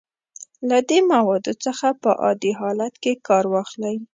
[0.69, 3.95] له دې موادو څخه په عادي حالت کې کار واخلئ.